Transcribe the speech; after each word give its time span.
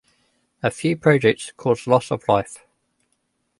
A 0.63 0.71
few 0.71 0.97
projects 0.97 1.51
caused 1.57 1.85
loss 1.85 2.09
of 2.11 2.27
life. 2.27 2.65